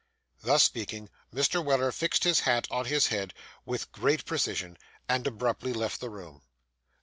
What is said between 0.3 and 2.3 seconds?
Thus speaking, Mr. Weller fixed